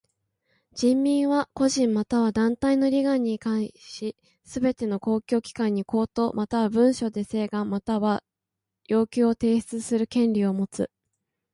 [0.73, 8.23] 人民は個人または団体の利害に関しすべての公共機関に口頭または文書で請願または
[8.87, 10.89] 要求を提出する権利をもつ。